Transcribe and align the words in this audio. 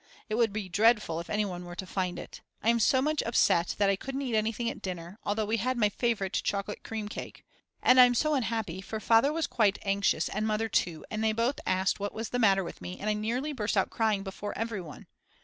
It 0.29 0.33
would 0.33 0.51
be 0.51 0.67
dreadful 0.67 1.19
if 1.19 1.29
anyone 1.29 1.63
were 1.63 1.75
to 1.75 1.85
find 1.85 2.17
it. 2.17 2.41
I 2.63 2.71
am 2.71 2.79
so 2.79 3.03
much 3.03 3.21
upset 3.21 3.75
that 3.77 3.87
I 3.87 3.95
couldn't 3.95 4.23
eat 4.23 4.33
anything 4.33 4.67
at 4.67 4.81
dinner, 4.81 5.19
although 5.23 5.45
we 5.45 5.57
had 5.57 5.77
my 5.77 5.89
favourite 5.89 6.33
chocolate 6.33 6.83
cream 6.83 7.07
cake. 7.07 7.45
And 7.83 7.99
I'm 7.99 8.15
so 8.15 8.33
unhappy 8.33 8.81
for 8.81 8.99
Father 8.99 9.31
was 9.31 9.45
quite 9.45 9.77
anxious 9.83 10.27
and 10.27 10.47
Mother 10.47 10.69
too 10.69 11.05
and 11.11 11.23
they 11.23 11.33
both 11.33 11.59
asked 11.67 11.99
what 11.99 12.15
was 12.15 12.29
the 12.29 12.39
matter 12.39 12.63
with 12.63 12.81
me 12.81 12.97
and 12.99 13.11
I 13.11 13.13
nearly 13.13 13.53
burst 13.53 13.77
out 13.77 13.91
crying 13.91 14.23
before 14.23 14.57
everyone. 14.57 15.05